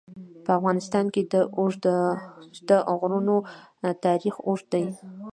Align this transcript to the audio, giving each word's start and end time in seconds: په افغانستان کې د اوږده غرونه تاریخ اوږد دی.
په 0.43 0.51
افغانستان 0.59 1.05
کې 1.13 1.21
د 1.33 1.35
اوږده 1.59 2.77
غرونه 2.99 3.35
تاریخ 4.05 4.35
اوږد 4.47 4.67
دی. 4.73 4.85